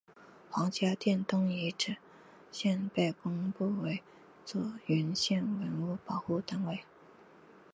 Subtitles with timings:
[0.49, 1.95] 黄家店东遗址
[2.51, 4.01] 现被公布为
[4.43, 6.83] 左云县文物保护单位。